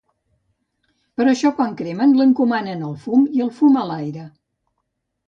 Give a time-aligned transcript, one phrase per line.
[1.19, 4.25] Per això, quan cremen, l’encomanen al fum, i el fum a l’aire.